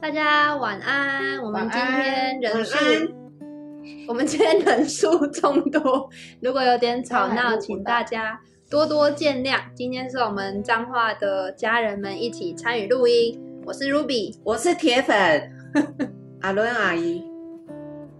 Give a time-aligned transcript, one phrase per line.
[0.00, 1.38] 大家晚安。
[1.42, 2.76] 我们今天人数
[4.08, 6.08] 我们今天人数众多，
[6.40, 8.40] 如果有点吵闹，请大家
[8.70, 9.60] 多多见谅。
[9.74, 15.52] 今天是我们彰化的家人们一起参与录音，我是 Ruby，我是铁粉
[16.40, 17.22] 阿伦阿姨，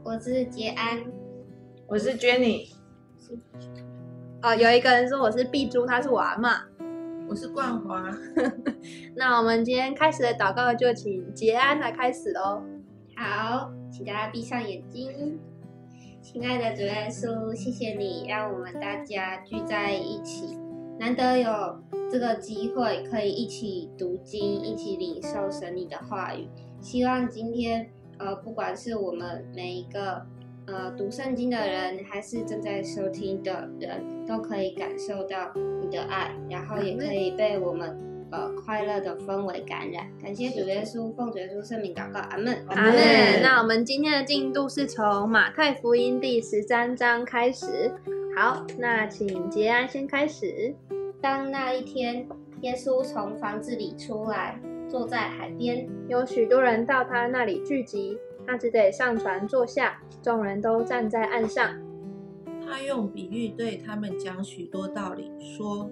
[0.04, 1.02] 我是杰安，
[1.86, 2.68] 我是 Jenny，
[4.42, 6.69] 哦，有一个人说我是碧珠，他是我阿嬷。
[7.30, 8.04] 我是冠华。
[9.14, 12.60] 那我们今天开始的祷告就请杰安来开始喽。
[13.14, 15.38] 好，请大家闭上眼睛。
[16.20, 20.58] 亲爱的主耶稣，谢谢你让我们大家聚在一起，
[20.98, 26.48] 难得有这个机会可以一起读经，一起领受神你的话语。
[26.80, 27.88] 希望今天
[28.18, 30.26] 呃，不管是我们每一个
[30.72, 35.52] 呃读圣经的人，还是正在收听的人，都可以感受到
[35.82, 37.98] 你的爱，然后也可以被我们
[38.30, 40.06] 呃快乐的氛围感染。
[40.22, 42.56] 感谢主耶稣，奉主耶稣圣名祷告，阿门。
[42.68, 43.42] 阿门。
[43.42, 47.90] 那我们今天的进度是从马太福音第十三章开始。
[48.36, 50.72] 好，那请杰安先开始。
[51.20, 52.26] 当那一天，
[52.60, 61.74] 耶稣从房子里出来，坐在海边，有许多人到他那里聚集，他只得上船坐下，众人都站在岸上。
[62.66, 65.90] 他用比喻对他们讲许多道理，说：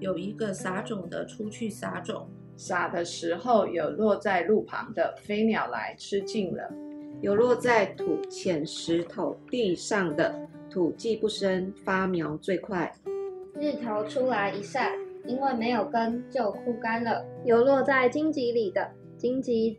[0.00, 6.72] 有一个撒种的出去撒种，撒的时候有落在路旁的飞鸟来吃尽了，
[7.20, 10.34] 有落在土浅石头地上的，
[10.70, 12.92] 土既不深，发苗最快。
[13.54, 14.96] 日头出来一晒，
[15.26, 17.24] 因为没有根，就枯干了。
[17.44, 19.78] 有落在荆棘里的，荆棘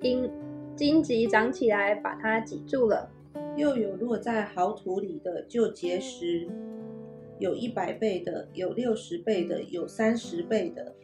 [0.00, 0.30] 因
[0.76, 3.10] 荆棘长起来，把它挤住了。
[3.56, 6.48] 又有落在好土里的，就结实。
[7.38, 10.94] 有一百倍的，有六十倍的，有三十倍的。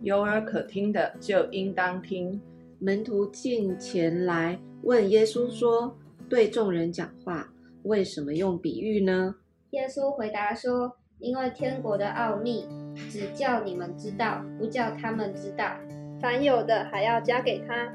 [0.00, 2.40] 有耳可听的就应当听。
[2.78, 5.96] 门徒进前来问耶稣说
[6.28, 7.52] ：“对众人讲话，
[7.84, 9.34] 为什么用比喻呢
[9.70, 12.66] 耶稣回答说：“因为天国的奥秘，
[13.10, 15.76] 只叫你们知道，不叫他们知道。
[16.20, 17.92] 凡有的还要加给他，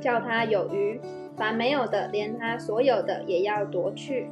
[0.00, 0.98] 叫他有余；
[1.36, 4.28] 凡没有的，连他所有的也要夺去。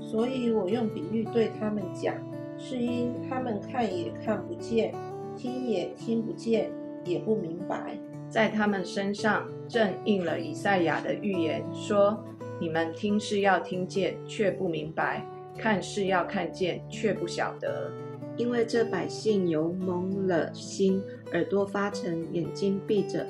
[0.00, 2.14] 所以我用比喻对他们讲，
[2.58, 4.92] 是因他们看也看不见，
[5.36, 6.70] 听也听不见，
[7.04, 7.98] 也不明白。
[8.28, 12.24] 在他们身上正应了以赛亚的预言，说：
[12.60, 15.20] 你们听是要听见，却不明白；
[15.58, 17.90] 看是要看见，却不晓得。？”
[18.38, 21.02] 因为这百姓油蒙了心，
[21.32, 23.26] 耳朵发沉，眼睛闭着，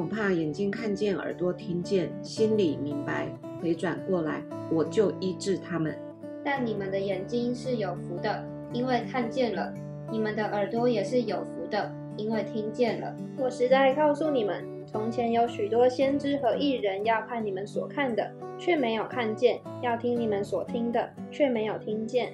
[0.00, 3.28] 恐怕眼睛看见，耳朵听见，心里明白，
[3.60, 5.94] 回转过来，我就医治他们。
[6.42, 9.70] 但你们的眼睛是有福的，因为看见了；
[10.10, 13.14] 你们的耳朵也是有福的，因为听见了。
[13.36, 22.32] 我实在告诉你们，从前有许多先知和艺人要看你们所看的，却没有看见；要听你们所听的，却没有听见。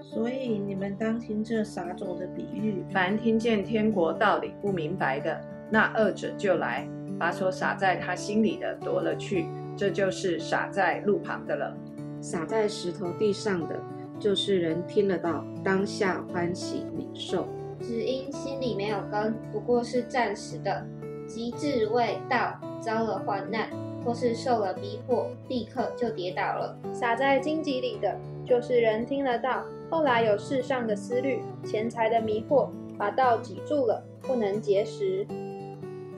[0.00, 2.84] 所以你们当听这撒种的比喻。
[2.92, 9.46] 凡听见天国道理不明白的，那二者就来，把所撒在他心里的夺了去，
[9.76, 11.76] 这就是撒在路旁的了。
[12.20, 13.78] 撒在石头地上的，
[14.18, 17.46] 就是人听得到，当下欢喜领受。
[17.80, 20.84] 只因心里没有根，不过是暂时的；
[21.26, 23.68] 及至为道遭了患难，
[24.04, 26.76] 或是受了逼迫，立刻就跌倒了。
[26.92, 32.68] 撒在荆棘里的，就是人听了道，后来有世上的思虑、钱财的迷惑，
[32.98, 35.24] 把道挤住了，不能结实。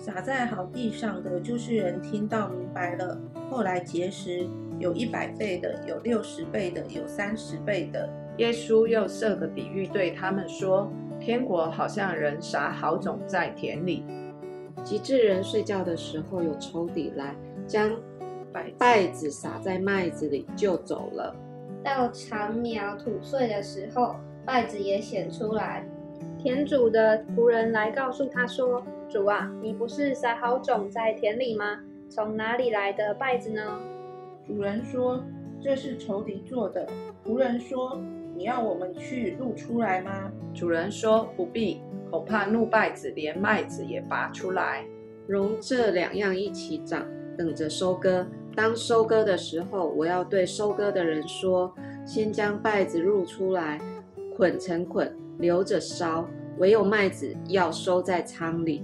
[0.00, 8.08] 撒在好地上的，就是人听到明白了，后来结识，有一百倍的，有六十倍的，有三十倍的。
[8.38, 10.90] 耶稣又设个比喻对他们说：
[11.20, 14.02] 天国好像人撒好种在田里，
[14.82, 17.36] 及至人睡觉的时候，有仇敌来，
[17.66, 17.90] 将
[18.50, 21.36] 百稗子撒在麦子里，就走了。
[21.84, 25.86] 到长苗吐穗的时候，稗子也显出来。
[26.38, 31.80] 田主的仆人来告诉他说：“主啊，你不是撒好种在田里吗？
[32.08, 33.80] 从哪里来的稗子呢？”
[34.46, 35.22] 主人说
[35.60, 36.88] ：“这是仇敌做的。”
[37.26, 38.00] 仆人说
[38.36, 41.80] ：“你要我们去露出来吗主人说：“不必，
[42.10, 44.86] 恐怕怒稗子连麦子也拔出来。
[45.26, 47.04] 容这两样一起长，
[47.36, 48.26] 等着收割。
[48.54, 51.74] 当收割的时候，我要对收割的人说：
[52.06, 53.80] 先将稗子露出来，
[54.36, 56.24] 捆成捆，留着烧；
[56.58, 58.82] 唯有麦子要收在仓里。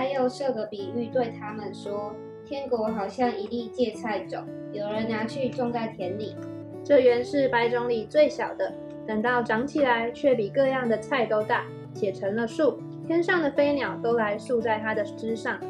[0.00, 2.16] 他又设个比喻对他们说：
[2.46, 4.42] 天国好像一粒芥菜种，
[4.72, 6.34] 有人拿去种在田里。
[6.82, 8.72] 这原是百种里最小的，
[9.06, 12.80] 等到长起来，却比各样的菜都大，且成了树。
[13.06, 15.60] 天上的飞鸟都来宿在它的枝上。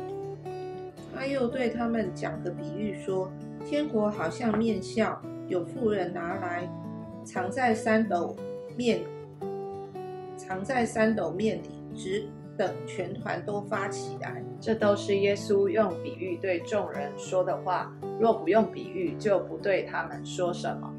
[1.12, 3.28] 他又对他们讲个比喻说：
[3.66, 6.70] 天国好像面笑，有富人拿来
[7.24, 8.36] 藏在三斗
[8.76, 9.00] 面，
[10.36, 12.28] 藏在三斗面里，只
[12.60, 14.44] 等全团都发起来。
[14.60, 17.90] 这都是耶稣用比喻对众人说的话。
[18.18, 20.92] 若不用比喻，就不对他们说什么。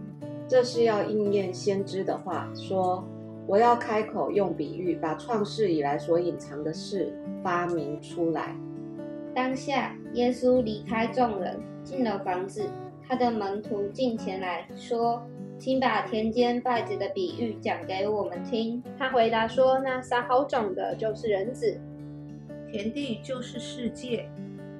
[0.48, 3.08] 这是要应验先知的话，说
[3.46, 7.14] ：“我要开口用比喻，把创世以来所隐藏的事
[7.44, 8.56] 发明出来。”
[9.36, 12.64] 当下，耶稣离开众人，进了房子。
[13.08, 15.22] 他的门徒进前来说
[15.62, 21.78] ：“请把田间稗子的比喻讲给我们听。”他回答说：“那撒好种的，就是人子；
[22.72, 24.28] 田地就是世界，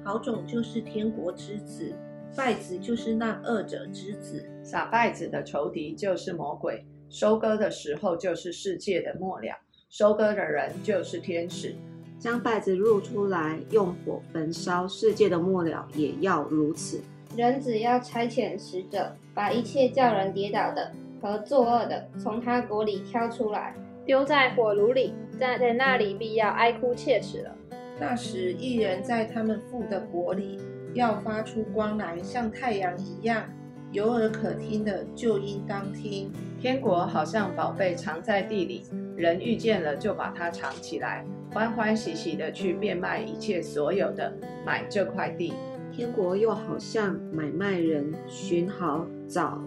[0.02, 1.94] 好种就是天国之子。”
[2.34, 6.84] 稗子就是那二者之子，撒稗子的仇敌就是魔鬼。
[7.08, 9.54] 收割的时候就是世界的末了，
[9.88, 11.76] 收割的人就是天使。
[12.18, 17.00] 将稗子露出来，用火焚烧，世界的末了也要如此。
[17.36, 23.74] 人只要差遣使者，把一切叫人跌倒的和作恶的，从他国里挑出来，
[24.04, 27.56] 丢在火炉里，在在那里必要哀哭切齿了。
[27.98, 30.58] 那时，一人在他们父的国里。
[30.94, 33.44] 要发出光来，像太阳一样，
[33.92, 36.30] 有耳可听的就应当听。
[36.60, 38.84] 天国好像宝贝藏在地里，
[39.16, 44.30] 人遇见了就把它藏起来，欢欢喜喜的去变卖一切所有的，
[44.66, 45.54] 买这块地。
[45.92, 49.60] 天国又好像买卖人寻好找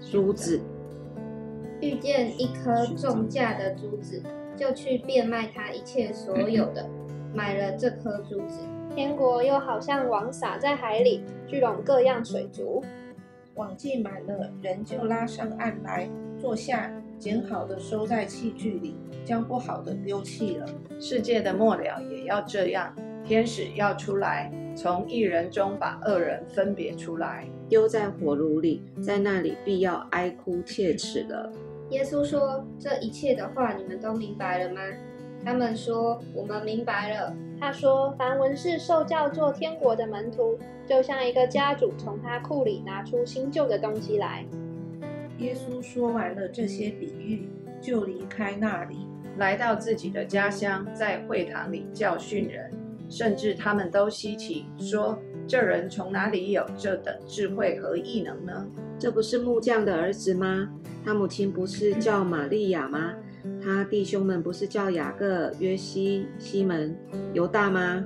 [0.00, 0.60] 珠子，
[1.80, 4.22] 遇见一颗重价的珠子，
[4.56, 6.88] 就去变卖他一切所有的，
[7.34, 8.60] 买了这颗珠子。
[8.94, 12.84] 天国又好像网撒在海里，聚拢各样水族。
[13.56, 16.08] 网既满了，人就拉上岸来，
[16.38, 16.88] 坐下，
[17.18, 18.94] 捡好的收在器具里，
[19.24, 20.68] 将不好的丢弃了。
[21.00, 22.94] 世界的末了也要这样，
[23.24, 31.50] 天使要出来，从一人中把二人分别出来，丢在火炉里，在那里必要哀哭切齿了。
[31.88, 34.80] 耶稣说：“这一切的话，你们都明白了吗？”
[35.42, 44.44] 他们说：“我们明白了。”他说：“凡文士受教做天国的门徒，就像一个家主从他库里拿出新旧的东西来。”
[45.38, 47.48] 耶稣说完了这些比喻，
[47.80, 49.06] 就离开那里，
[49.38, 52.70] 来到自己的家乡，在会堂里教训人，
[53.08, 58.66] 甚至他们都稀奇，说：“这人从哪里有这等智慧和异能呢？
[58.98, 60.68] 这不是木匠的儿子吗？
[61.04, 63.14] 他母亲不是叫玛利亚吗？”
[63.62, 66.96] 他弟兄们不是叫雅各、约西、西门、
[67.32, 68.04] 犹大吗？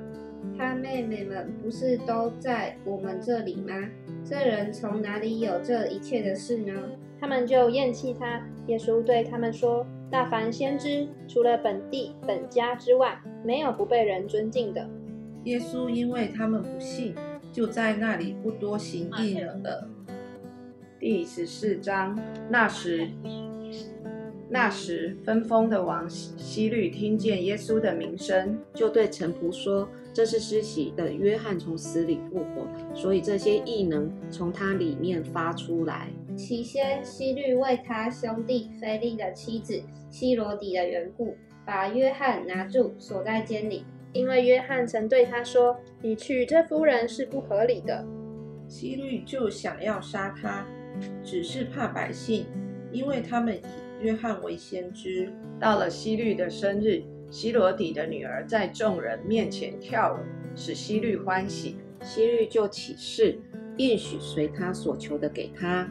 [0.58, 3.73] 他妹妹们不是都在我们这里吗？
[4.23, 6.73] 这人从哪里有这一切的事呢？
[7.19, 8.43] 他们就厌弃他。
[8.67, 14.88] 耶稣对他们说：“大凡先知，除了本地本家之外，没有不被人尊敬的。”
[15.44, 17.14] 耶稣因为他们不信，
[17.52, 19.88] 就在那里不多行异能了。
[20.98, 22.18] 第十四章，
[22.48, 23.08] 那时。
[24.52, 36.08] 那时，分封的王希律听见耶稣的名声，就对臣仆说：“这是施洗的约翰从死里复活，所以这些异能从他里面发出来。”
[36.40, 43.84] 起先，希律为他兄弟菲利的妻子希罗底的缘故，把约翰拿住，锁在监里，
[44.14, 48.04] 因为约翰曾对他说：“你娶这夫人是不合理的。”
[48.67, 50.67] 希律就想要杀他，
[51.22, 52.46] 只是怕百姓，
[52.91, 53.60] 因为他们以。
[54.00, 61.76] 约翰为先知，到了希律的生日，希罗底的女儿在众人面前跳舞，使希律欢喜。
[62.03, 63.38] 希律就起誓，
[63.76, 65.86] 应许随他所求的给他。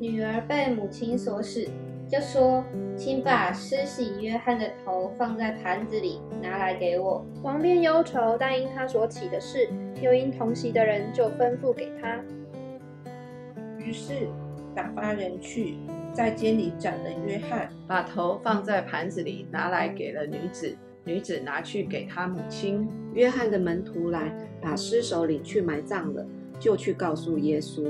[0.00, 1.68] 女儿被母亲所使，
[2.08, 2.64] 就说
[2.96, 9.68] ：“请把施洗约翰的头放在盘子里，拿来给我。”王便忧愁，但因他所起的事，
[10.02, 12.20] 又因同席的人，就吩咐给他。
[13.78, 14.28] 于是
[14.74, 15.76] 打发人去。
[16.12, 20.76] 在监里斩了约翰，把头放在盘子里，拿来给了女子。
[21.04, 22.88] 女子拿去给他母亲。
[23.14, 26.24] 约翰的门徒来，把尸首领去埋葬了，
[26.60, 27.84] 就去告诉耶稣。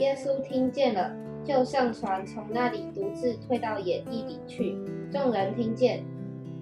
[0.00, 1.14] 耶稣听见了，
[1.44, 4.74] 就上船，从那里独自退到野地里去。
[5.12, 6.02] 众人听见，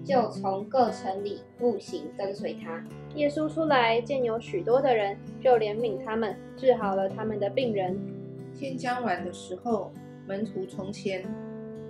[0.03, 2.83] 就从各城里步行跟随他。
[3.15, 7.97] 耶稣出来，见有许多的人，就怜悯他们，治好了他们的病人。
[8.53, 9.93] 天将晚的时候，
[10.27, 11.23] 门徒从前，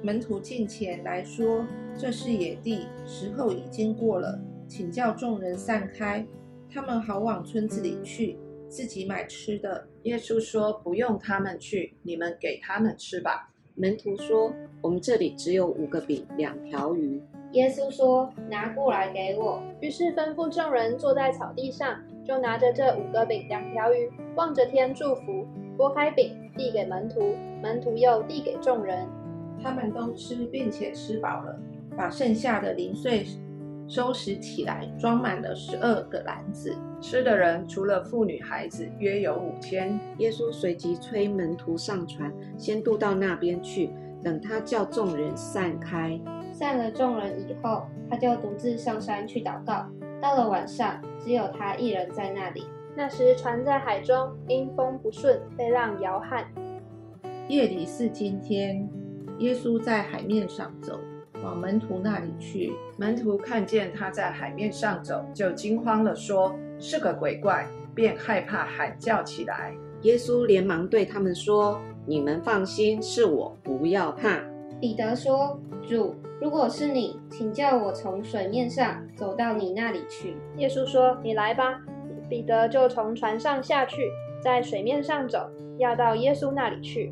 [0.04, 1.66] 门徒近前来说
[1.98, 6.24] ：“这是野地，时候已经过了，请叫众人散开，
[6.72, 8.38] 他们好往村子里去，
[8.70, 17.22] 自己买吃的。”耶稣说：“不用他们去，你们给他们吃吧。”门徒说：“我们这里只有五个饼，两条鱼。”
[17.54, 29.08] 耶稣说：“拿过来给我。”于是吩咐众人坐在草地上，就拿着这五个饼、两条鱼，望着天祝福，拨开饼递给门徒，门徒又递给众人。
[29.64, 31.60] 他们都吃，并且吃饱了，
[31.98, 33.26] 把剩下的零碎
[33.90, 36.78] 收拾起来，装满了十二个篮子。
[37.02, 40.00] 吃的人除了妇女孩子，约有五千。
[40.20, 43.90] 耶稣随即催门徒上船，先渡到那边去，
[44.24, 46.22] 等他叫众人散开。
[46.54, 49.88] 散了众人以后，他就独自上山去祷告。
[50.22, 52.66] 到了晚上，只有他一人在那里。
[52.96, 56.46] 那时船在海中，因风不顺，被浪摇撼。
[57.48, 58.88] 夜里是今天，
[59.40, 61.00] 耶稣在海面上走，
[61.44, 62.72] 往门徒那里去。
[62.98, 69.74] 门徒看见他在海面上走，就惊慌了，说是个鬼怪，便害怕，喊叫起来。
[70.04, 74.40] 耶稣连忙对他们说：“你们放心，是我，不要怕。”
[74.80, 81.82] 彼得说：“主，如果是你，请叫我从水面上走到你那里去。”耶稣说：“你来吧。”
[82.30, 84.10] 彼得就从船上下去，
[84.42, 87.12] 在水面上走，要到耶稣那里去。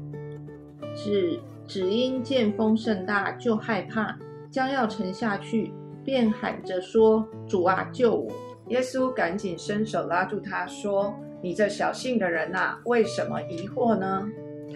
[0.96, 4.18] 只只因见风甚大，就害怕，
[4.50, 8.32] 将要沉下去，便喊着说：“主啊，救我！”
[8.70, 14.28] 耶稣赶紧伸手拉住他，说：“你这小信的人呐，为什么疑惑呢？”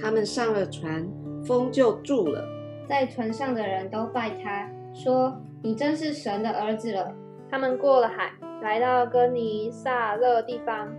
[0.01, 1.07] 他们上了船，
[1.45, 2.47] 风就住了。
[2.87, 7.13] 在船上的人都拜他，说：“你真是神的儿子了。”
[7.49, 8.31] 他们过了海，
[8.61, 10.89] 来到哥尼撒勒地方，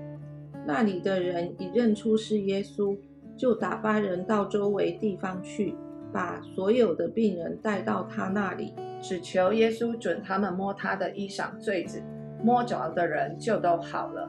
[0.66, 2.96] 那里的人已认出是耶稣，
[3.42, 5.74] 就打发人到周围地方去，
[6.12, 12.00] 把所有的病人带到他那里，只求耶稣准他们摸他的衣裳坠子，
[12.40, 14.28] 摸着的人就都好了。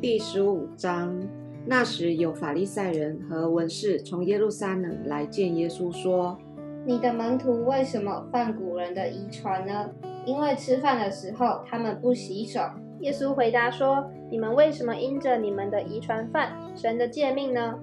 [0.00, 1.16] 第十五章，
[1.64, 6.36] 那时有法利赛人和文士从耶路撒冷来见耶稣，说
[6.84, 9.88] ：“你的门徒为什么犯古人的遗传呢？
[10.26, 12.60] 因为吃饭的时候他们不洗手。”
[12.98, 17.78] 耶稣回答说：“你们为什么因着你们的遗传犯神的诫命呢？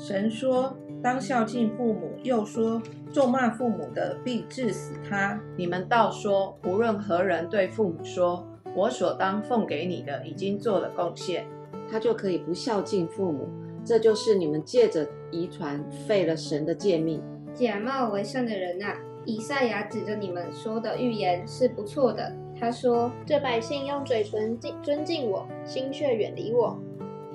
[0.00, 2.80] 神说当孝敬父母，又说
[3.12, 5.38] 咒骂父母的必治死他。
[5.56, 11.44] 你们倒说，无论何人对父母说：‘我所当奉给你的已经做了贡献’，
[11.90, 13.48] 他就可以不孝敬父母。
[13.84, 17.20] 这就是你们借着遗传废了神的诫命。
[17.52, 18.96] 假冒为善的人啊！
[19.24, 22.32] 以赛亚指着你们说的预言是不错的。
[22.58, 26.78] 他说：‘这百姓用嘴唇敬尊敬我，心却远离我。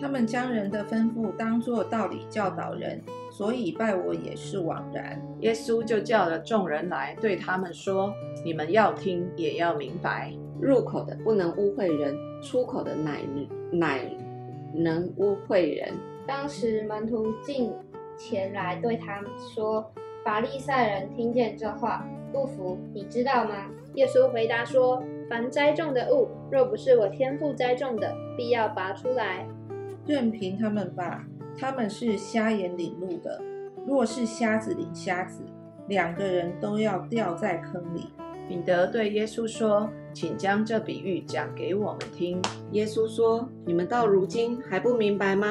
[0.04, 10.34] 他们将人的吩咐当作道理教导人，所以拜我也是枉然。’耶稣就叫了众人来，对他们说：‘你们要听，也要明白。
[10.60, 13.22] 入口的不能污秽人，出口的乃
[13.72, 14.02] 乃
[14.74, 15.94] 能污秽人。’
[16.28, 17.72] 当时门徒进
[18.18, 19.90] 前来对他们说
[20.26, 29.48] ：‘法利赛人听见这话，不服，你知道吗？’耶稣回答说：‘凡栽种的物，若不是我天父栽种的，必要拔出来。
[30.06, 31.26] 任凭他们吧，
[31.58, 33.42] 他们是瞎眼领路的。
[33.86, 35.44] 若是瞎子领瞎子，
[35.88, 38.08] 两个人都要掉在坑里。’
[38.48, 42.42] 彼得对耶稣说：‘请将这比喻讲给我们听。’
[42.72, 45.48] 耶稣说：‘你们到如今还不明白吗？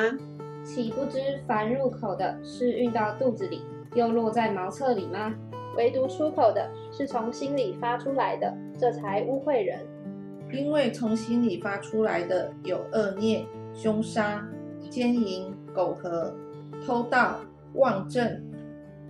[0.62, 3.62] 岂不知凡入口的是运到肚子里，
[3.94, 5.34] 又落在茅厕里吗？
[5.74, 9.80] 唯独出口的是从心里发出来的，这才污秽人。
[10.52, 14.46] 因为从心里发出来的有恶念、凶杀、
[14.90, 16.34] 奸淫、苟合、
[16.84, 17.40] 偷盗、
[17.74, 18.42] 妄政、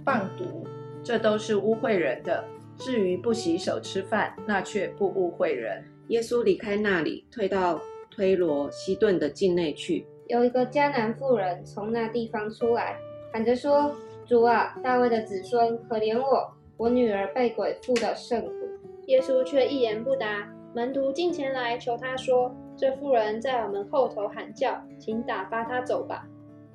[0.04, 0.66] 棒毒，
[1.02, 2.45] 这都是污秽人的。
[2.78, 5.85] 至于不洗手吃饭，那却不污秽人。
[6.09, 10.07] 耶稣离开那里，退到推罗西顿的境内去。
[10.28, 12.97] 有一个迦南妇人从那地方出来，
[13.33, 13.95] 喊着说
[14.26, 18.52] ：“主啊，大卫的子孙，可怜我，我女儿被鬼附的甚苦。”
[19.07, 20.49] 耶稣却一言不答。
[20.75, 26.26] 门徒近前来求他说：“这妇人在我们后头喊叫，请打发他走吧。”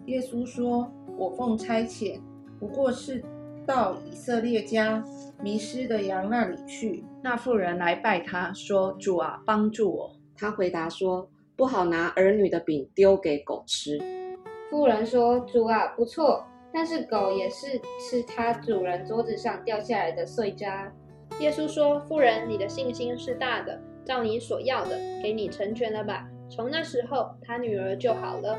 [0.05, 2.19] 耶稣说：“我奉差遣，
[2.59, 3.23] 不过是
[3.65, 5.03] 到以色列家
[5.41, 11.27] 迷失的羊那里去。”那妇人来拜他说：“主啊，帮助我。”他回答说
[11.57, 13.99] ：“不好拿儿女的饼丢给狗吃。”
[14.69, 20.91] 妇人说：“主啊，不错，但是狗也是吃它主人桌子上掉下来的碎渣。”
[21.41, 28.57] 耶稣说：“妇人，你的信心是大的，照你所要的，给你成全了吧。”从那时候，他女儿就好了。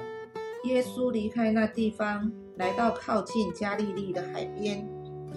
[0.64, 4.86] 耶稣离开那地方，来到靠近加利利的海边，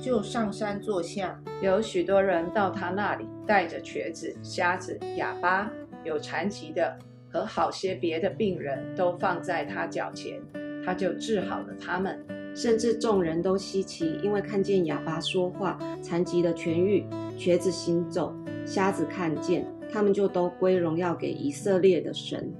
[0.01, 1.41] 就上山坐下。
[1.61, 5.71] 有许多人到他那里，带着瘸子、瞎子、哑巴、
[6.03, 6.99] 有残疾的
[7.29, 10.41] 和好些别的病人，都放在他脚前，
[10.85, 12.19] 他就治好了他们。
[12.53, 17.05] 甚至众人都稀奇，因为看见哑巴说话，残疾的痊愈，
[17.37, 22.51] 瘸子行走，瞎子看见，他们就都归荣耀给以色列的神。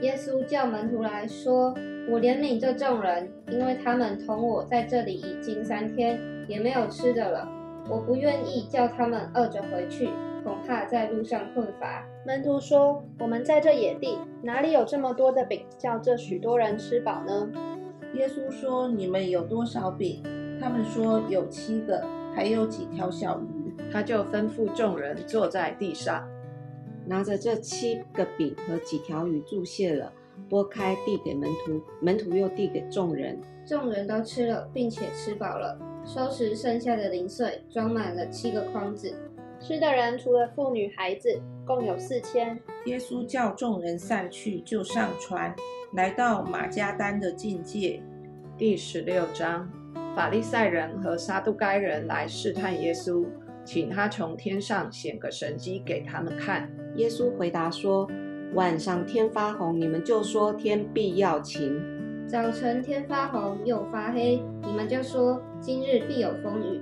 [0.00, 1.74] 耶稣叫门徒来说
[2.10, 6.18] ：“我怜悯这众人，因为他们同我在这里已经三天，
[6.48, 7.48] 也没有吃的了。
[7.88, 10.08] 我不愿意叫他们饿着回去，
[10.42, 17.48] 恐怕在路上困乏。”门徒说：“我们在这野地，哪里有这么多的饼，叫这许多人吃饱呢？”
[18.14, 20.22] 耶稣说：“你们有多少饼？”
[20.60, 22.02] 他们说：“有七个，
[22.34, 26.26] 还有几条小鱼。”他就吩咐众人坐在地上，
[27.06, 30.12] 拿着这七个饼和几条鱼注谢了，
[30.48, 33.38] 拨开递给门徒，门徒又递给众人。
[33.66, 39.14] 众人都吃了，并且吃饱了，收拾剩下的零碎，装满了七个筐子。
[39.60, 42.58] 吃的人除了妇女孩子，共有四千。
[42.86, 45.54] 耶稣叫众人散去，就上船，
[45.92, 48.02] 来到马加丹的境界。
[48.56, 49.70] 第十六章，
[50.16, 53.26] 法利赛人和撒都该人来试探耶稣，
[53.64, 56.70] 请他从天上显个神迹给他们看。
[56.96, 58.08] 耶稣回答说
[58.54, 61.80] ：“晚上天发红，你们就说天必要晴；
[62.26, 66.80] 早晨天发红又发黑，你们就说今日必有风雨。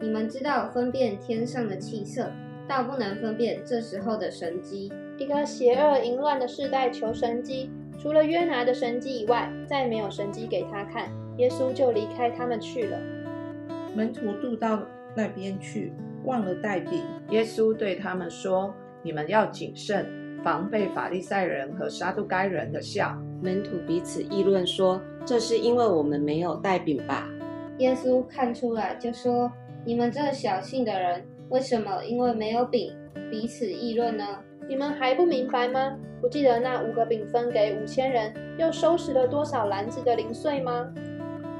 [0.00, 2.30] 你们知道分辨天上的气色，
[2.68, 4.92] 倒不能分辨这时候的神迹。
[5.16, 7.68] 一个邪恶淫乱的世代求神迹，
[7.98, 11.10] 除了约拿的神迹以外，再没有神迹给他看。
[11.38, 12.96] 耶稣就离开他们去了。
[13.96, 14.82] 门徒渡到
[15.16, 15.92] 那边去，
[16.28, 17.02] 忘了带饼。
[17.30, 20.06] 耶稣对他们说：“你们要谨慎，
[20.44, 27.26] 防备法利赛人和撒都该人的笑。”门徒彼此议论说：“这是因为我们没有带饼吧？”
[27.78, 29.50] 耶稣看出来，就说
[29.86, 32.94] ：“你们这小信的人，为什么因为没有饼
[33.30, 34.24] 彼此议论呢？
[34.68, 35.96] 你们还不明白吗？
[36.20, 40.92] 不记得那五个饼分给五千人，又收拾了多少篮子的零碎吗？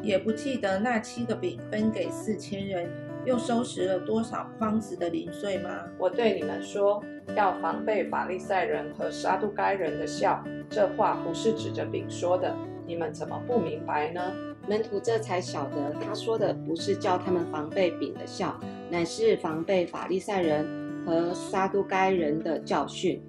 [0.03, 2.91] 也不记得那七个饼分给四千人，
[3.29, 5.85] 又收拾了多少筐子的零碎吗？
[5.99, 7.05] 我对你们说，
[7.37, 10.43] 要防备法利赛人和撒都该人的笑。
[10.71, 12.57] 这话不是指着饼说的，
[12.87, 14.33] 你们怎么不明白呢？
[14.67, 18.59] 门徒这才晓得，他说的不是叫他们防备饼的笑，
[18.91, 20.67] 乃是防备法利赛人
[21.05, 23.23] 和撒都该人的教训。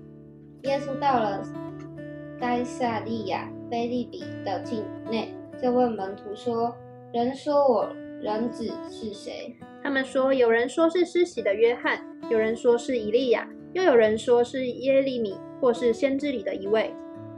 [0.64, 1.44] 耶稣到了
[2.40, 6.74] 该萨利亚菲利比的境内，就问门徒说
[7.12, 7.90] ：“人说我
[8.22, 16.94] 人子是谁？”他们说：“有人说是施洗的约翰，有人说是以利亚，又有人说是耶利米，或是先知里的一位。”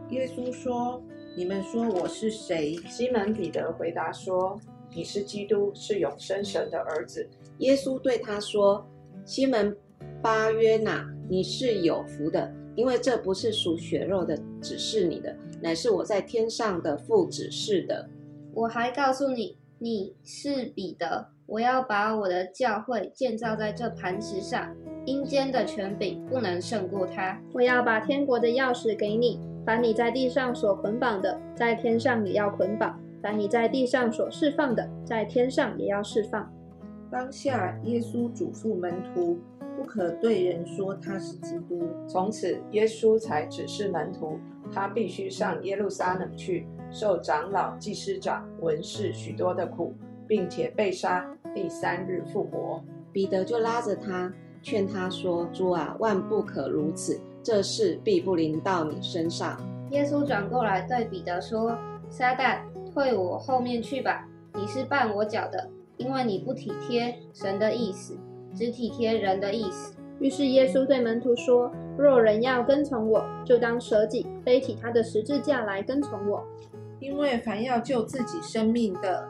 [0.09, 1.01] 耶稣说
[1.37, 4.59] ：“你们说我是谁？”西门彼得回答说
[4.93, 8.85] ：“你是基督，是永生神的儿子。”耶稣对他说
[9.23, 9.75] ：“西门
[10.21, 18.09] 巴约纳，你是有福的，因为这不是属血肉的指示你的，乃是我在天上的父指示的。
[18.53, 24.75] 我还告诉你，你是彼得，我要把我的教会建造在这磐石上，
[25.07, 27.41] 阴间的权柄不能胜过它。
[27.51, 32.91] 我要把天国的钥匙给你，把你在地上所捆绑的，在天上也要捆绑；
[33.23, 36.47] 把你在地上所释放的，在天上也要释放。”
[37.09, 39.39] 当下，耶稣嘱咐门徒，
[39.75, 41.89] 不可对人说他是基督。
[42.07, 44.39] 从此，耶稣才只是门徒，
[44.73, 49.93] 他必须上耶路撒冷去，受长老、祭司长、文士许多的苦，
[50.27, 52.83] 并且被杀，第三日复活。
[53.11, 54.31] 彼得就拉着他，
[54.61, 59.59] 劝他说：“主啊，万不可如此，这事必不临到你身上。”
[59.91, 61.77] 耶稣转过来对彼得说
[62.09, 62.59] ：“撒旦，
[62.93, 64.27] 退我后面去吧！
[64.53, 68.17] 你是绊我脚的。”因为你不体贴神的意思，
[68.55, 69.95] 只体贴人的意思。
[70.19, 76.45] 于是耶稣对门徒说：“若人要跟从我，就当舍己，背起他的十字架来跟从我。
[76.99, 79.27] 因为凡要救自己生命的，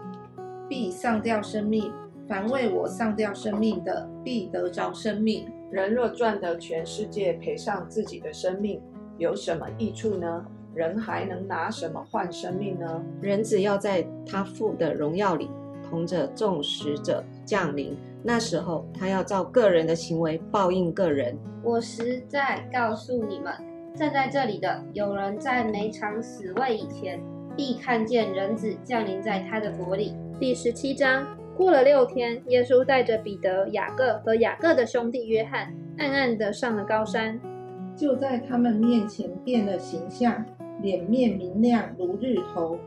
[0.68, 1.92] 必丧掉生命；
[2.28, 5.48] 凡为我丧掉生命的，必得着生命。
[5.72, 8.82] 人若赚得全世界，赔上自己的生命，
[9.18, 10.46] 有什么益处呢？
[10.74, 13.04] 人还能拿什么换生命呢？
[13.22, 15.50] 人只要在他父的荣耀里。
[15.90, 21.38] 同着众使者降临，那时候他要照个人的行为报应个人。
[21.64, 23.54] 我实在告诉你们，
[23.94, 27.22] 站在这里的有人在每场死位以前，
[27.56, 30.16] 必看见人子降临在他的国里。
[30.40, 37.40] 第十七章过了六天，耶稣带着彼得、雅各和雅各的兄弟约翰，暗暗的上了高山，
[37.96, 40.44] 就在他们面前变了形象，
[40.82, 42.80] 脸面明亮如日头。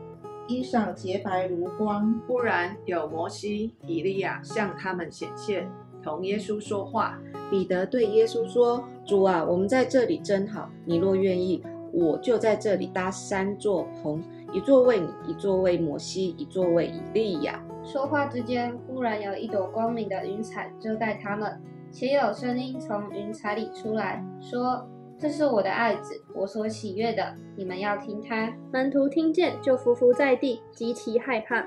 [0.47, 2.19] 衣裳洁白如光。
[2.27, 5.67] 忽然有摩西、以利亚向他们显现，
[6.03, 7.19] 同耶稣说话。
[7.49, 10.69] 彼得对耶稣说：“主啊，我们在这里真好。
[10.83, 11.63] 你若愿意，
[11.93, 24.83] 我就在这里搭三座棚，一座为你，一座为摩西，一座为以利亚。”说话之间，忽然有一朵光明的云彩遮盖他们，且有声音从云彩里出来，说
[25.19, 31.63] ：“这是我的爱子，我所喜悦的，你们要听他。”门徒听见，就伏伏在地，极其害怕。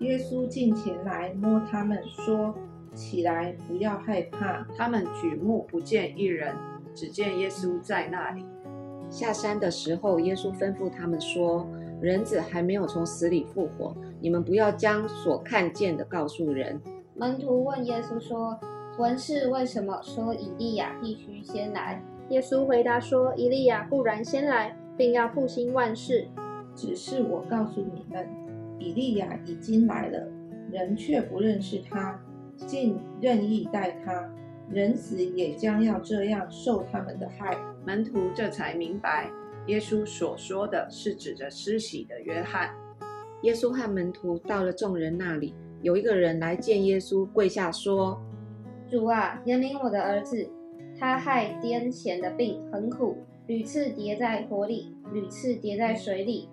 [0.00, 2.54] 耶稣近前来摸他们，说
[2.92, 6.54] ：“起来，不要害怕。”他们举目不见一人，
[6.94, 8.44] 只见耶稣在那里。
[9.10, 11.66] 下山的时候，耶稣吩咐他们说
[12.00, 16.80] ：“人子还没有从死里复活，你们不要将所看见的告诉人。”
[17.14, 18.58] 门徒问耶稣说
[18.98, 26.26] ：“文士为什么说以利亚必须先来？”耶稣回答说：“以利亚固然先来，并要复兴万事。
[26.74, 28.26] 只是我告诉你们，
[28.80, 30.26] 以利亚已经来了，
[30.72, 32.18] 人却不认识他，
[32.56, 34.28] 竟任意待他。
[34.70, 39.30] 人子也将要这样受他们的害。”门徒这才明白，
[39.66, 42.74] 耶稣所说的是指着施洗的约翰。
[43.42, 48.18] 耶稣和门徒到了众人那里，有一个人来见耶稣，跪下说
[48.90, 50.48] ：“主啊，怜悯我的儿子，
[50.98, 56.48] 他害癫痫的病很苦，屡次跌在火里，屡次跌在水里。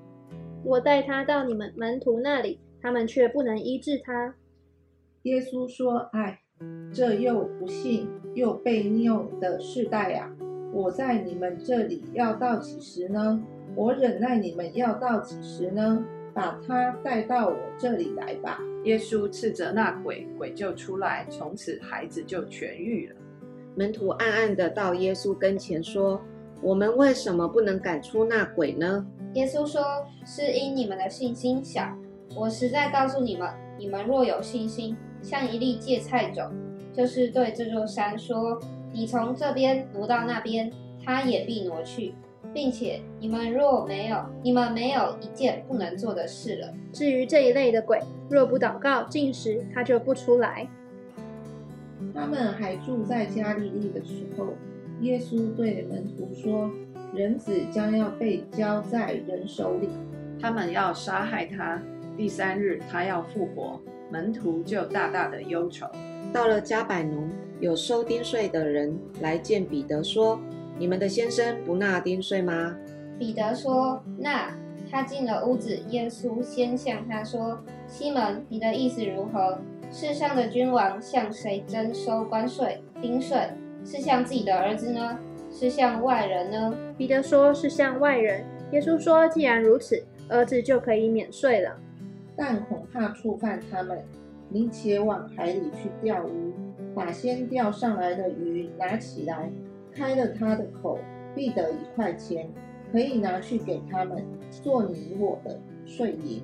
[0.66, 4.36] 我带他到你们门徒那里，他们却不能医治他。”
[5.24, 6.41] 耶稣说：“哎，
[6.94, 10.30] 这又不幸又被拗的世代呀！”
[10.74, 13.42] 我在你们这里要到几时呢？
[13.76, 16.04] 我忍耐你们要到几时呢？
[16.34, 18.58] 把他带到我这里来吧。
[18.86, 23.16] 耶稣斥责那鬼，鬼就出来，从此孩子就痊愈了。
[23.76, 26.22] 门徒暗暗的到耶稣跟前说
[26.64, 29.82] ：“我们为什么不能赶出那鬼呢？”耶稣说
[30.26, 31.84] ：“是因你们的信心小。
[32.36, 36.52] 我实在告诉你们，你们若有信心，像一粒芥菜种，
[36.94, 38.62] 就是对这座山说。”
[38.94, 40.70] 你从这边挪到那边，
[41.02, 42.14] 它也必挪去，
[42.54, 46.74] 并且你们若没有，你们没有一件不能做的事了。
[46.92, 50.68] 至于这一类的鬼，若不祷告进食，它就不出来。
[52.14, 54.48] 他们还住在加利利的时候，
[55.00, 56.70] 耶稣对门徒说
[57.16, 59.88] ：“人子将要被交在人手里，
[60.38, 61.82] 他们要杀害他，
[62.18, 63.80] 第三日他要复活。”
[64.12, 65.88] 门徒就大大的忧愁。
[66.34, 70.40] 到了加百农，有收丁税的人来见彼得，说
[70.78, 72.76] ：“你们的先生不纳丁税吗？”
[73.18, 74.52] 彼得说：“那。”
[74.90, 79.58] 他进了屋子，耶稣先向他说：“西门，你的意思如何？
[79.90, 83.38] 世上的君王向谁征收关税、丁税？
[83.86, 85.18] 是向自己的儿子呢，
[85.50, 88.44] 是向外人呢？”彼得说：“是向外人。”
[88.74, 91.78] 耶稣说：“既然如此，儿子就可以免税了。
[92.36, 94.04] 但恐怕触犯他们。”
[94.54, 96.54] 你且往海里去钓鱼，
[96.94, 99.50] 把先钓上来的鱼拿起来，
[99.94, 101.00] 开了它的口，
[101.34, 102.50] 必得一块钱，
[102.92, 106.44] 可以拿去给他们做你我的税银。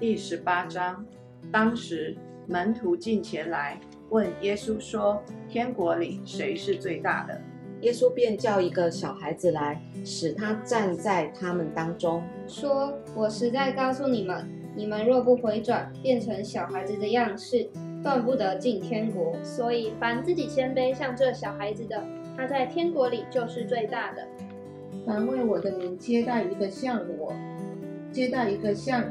[0.00, 1.06] 第十八章，
[1.52, 2.16] 当时
[2.48, 3.78] 门徒进前来
[4.10, 7.40] 问耶稣说：“天国里谁是最大的？”
[7.82, 14.44] 耶稣便叫一个小孩子来，使他站在他们当中，说：“我实在告诉你们。”
[14.78, 17.68] 你们若不回转，变成小孩子的样式，
[18.00, 19.34] 断不得进天国。
[19.42, 22.00] 所以，凡自己谦卑像这小孩子的，
[22.36, 24.24] 他在天国里就是最大的。
[25.04, 27.34] 凡为我的名接待一个像我，
[28.12, 29.02] 接待一个像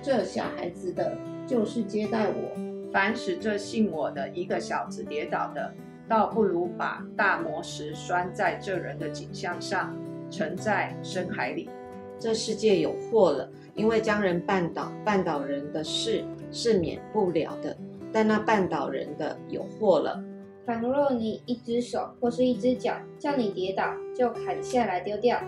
[0.00, 2.92] 这小孩子的，就是接待我。
[2.92, 5.74] 凡使这信我的一个小子跌倒的，
[6.06, 9.92] 倒不如把大磨石拴在这人的颈项上，
[10.30, 11.68] 沉在深海里。
[12.16, 13.50] 这世界有祸了。
[13.76, 17.76] 因为将人绊倒，绊倒人的事是免不了的，
[18.10, 20.20] 但那绊倒人的有祸了。
[20.66, 25.38] 倘若你一只手或是一只脚叫你跌倒，就砍下来丢掉；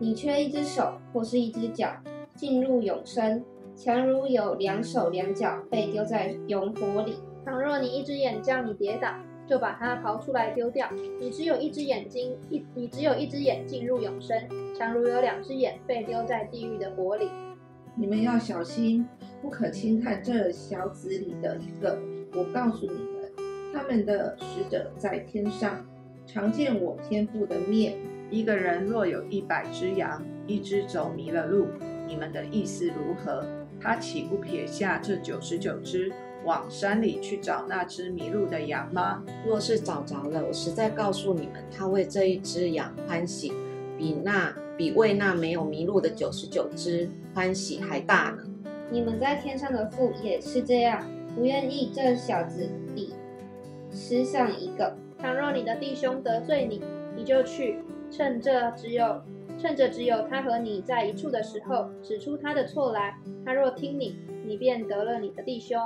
[0.00, 1.94] 你缺一只手或是一只脚
[2.34, 3.44] 进入永生，
[3.76, 7.18] 强如有两手两脚被丢在永火里。
[7.44, 9.14] 倘若你一只眼叫你跌倒，
[9.46, 10.88] 就把它刨出来丢掉；
[11.20, 14.36] 你只有一只眼睛，一你只有一只眼进入永生，
[14.76, 17.28] 强如有两只眼被丢在地狱的火里。
[17.96, 19.06] 你们要小心，
[19.40, 21.96] 不可轻看这小子里的一个。
[22.34, 23.32] 我告诉你们，
[23.72, 25.86] 他们的使者在天上，
[26.26, 27.96] 常见我天父的面。
[28.30, 31.68] 一个人若有一百只羊，一只走迷了路，
[32.08, 33.46] 你们的意思如何？
[33.80, 36.12] 他岂不撇下这九十九只，
[36.44, 39.22] 往山里去找那只迷路的羊吗？
[39.46, 43.52] 若是找着了，我实在告诉你们，他为这一只羊欢喜，
[43.96, 44.52] 比那。
[44.76, 48.42] 比为那没有迷路的九十九只欢喜还大呢。
[48.90, 53.14] 你们在天上的父也是这样，不愿意这小子里
[53.90, 54.94] 失上一个。
[55.18, 56.82] 倘若你的弟兄得罪你，
[57.16, 57.78] 你就去，
[58.10, 59.22] 趁着只有
[59.58, 63.16] 趁着只有他和你在一处的时候，指出他的错来。
[63.44, 65.80] 他若听你，你便得了你的弟兄。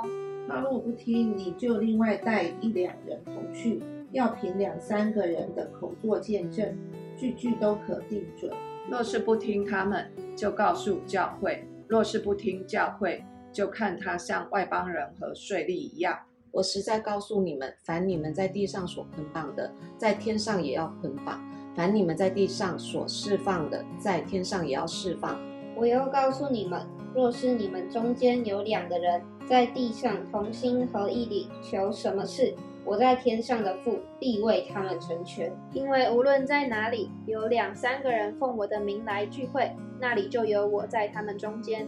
[0.47, 6.75] 他若不听，你就另外带一两人同去，要凭两三个人的口作见证，
[7.15, 8.51] 句句都可定准。
[8.89, 13.23] 若是不听他们，就告诉教会；若是不听教会，
[13.53, 16.17] 就看他像外邦人和税吏一样。
[16.51, 21.39] 我实在告诉你们，凡你们在地上所捆绑的，在天上也要捆绑；
[21.75, 25.39] 凡你们在地上所释放的，在天上也要释放。
[25.75, 26.81] 我又告诉你们，
[27.13, 35.51] 若是你们中间有两个人在地上同心合意地求什么事，我在天上的父必为他们成全。
[35.73, 41.87] 因为无论在哪里有两三个人奉我的名来聚会，那里就有我在他们中间。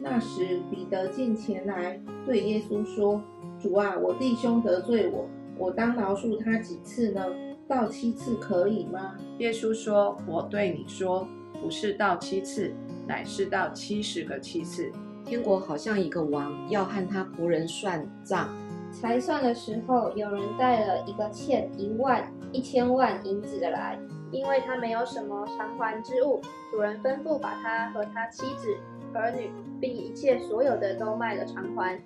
[0.00, 3.22] 那时，彼得进前来对耶稣说
[3.58, 7.24] ：“主啊，我弟兄得罪我，我当饶恕他几次呢？
[7.66, 11.26] 到七次可以吗？”耶稣说：“我对你说，
[11.62, 12.74] 不是到七次，
[13.06, 14.92] 乃是到七十个七次。
[15.24, 18.50] 天国好像一个王要和他仆人算账，
[18.94, 23.98] 才算的时候，有人带了一个欠一万、一千万银子的来，
[24.30, 28.74] 因为他没有什么偿还之物，主人吩咐把他和他妻子、
[29.12, 32.00] 儿女，并一切所有的都卖了偿还。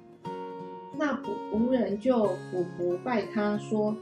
[0.96, 3.94] 那仆仆人就俯伏拜他说：“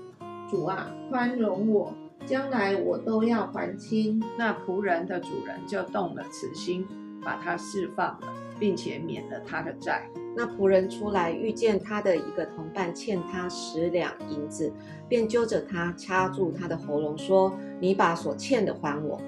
[0.49, 1.93] 主啊，宽容我，
[2.25, 6.87] 将来我都要还清。”那仆人的主人就动了慈心，
[7.23, 10.09] 把他释放了，并且免了他的债。
[10.37, 14.71] 那仆人出来遇见他的一个同伴欠他十两银子，
[15.09, 19.19] 便揪着他掐住他的喉咙，说：“你把所欠的还我。”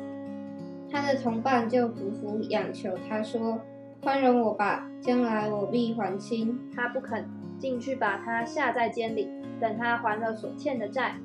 [0.93, 3.59] 他的同伴就苦苦央求他说
[4.03, 7.27] ：“宽容我吧，将来我必还清。”他不肯
[7.59, 11.17] 进去，把他下在监里，等他还了所欠的债。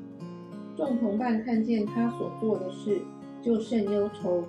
[0.76, 3.02] 众同伴看见他所做的事，
[3.42, 4.44] 就甚忧愁，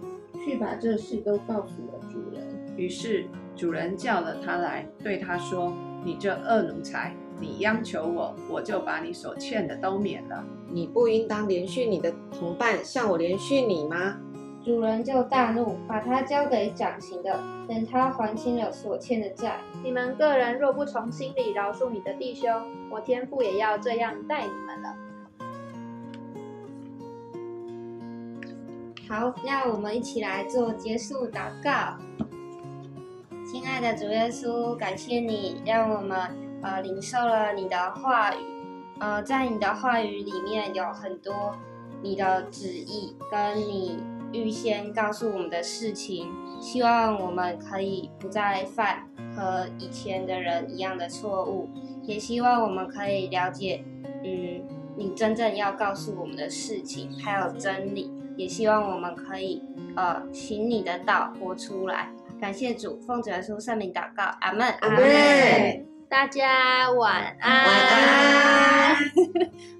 [0.45, 2.43] 去把这事都告诉了主人。
[2.77, 5.73] 于是主人叫了他来，对他说
[6.05, 10.45] ：“你这恶奴才，你央求我，我就把你所欠的都免了。
[10.71, 14.17] 你不应当连续你的同伴，像我连续你吗？
[14.65, 17.39] 主人就大怒，把他交给掌刑的，
[17.69, 19.61] 等他还清了所欠的债。
[19.85, 22.51] 你们个人若不从心里饶恕你的弟兄，
[22.91, 24.97] 我天父也要这样待你们了。
[29.07, 31.97] 好，那我们一起来做结束祷告。
[33.55, 36.19] 亲爱的主耶稣，感谢你让我们
[36.61, 38.39] 呃领受了你的话语，
[38.99, 41.55] 呃，在你的话语里面有很多
[42.03, 51.69] 你的旨意跟你预先告诉我们的事情，希望我们可以不再犯和以前的人一样的错误，
[52.03, 53.85] 也希望我们可以了解，
[54.25, 54.65] 嗯，
[54.97, 58.13] 你真正要告诉我们的事情，还有真理。
[58.37, 59.63] 也希望我们可以
[59.95, 62.11] 呃行你的道活出来。
[62.45, 65.87] 感谢主，奉主耶稣圣名祷告，阿门，阿门。
[66.11, 68.97] 大家晚安，晚安，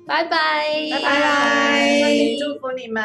[0.07, 2.07] 拜拜，拜拜。
[2.41, 3.05] 祝福你们。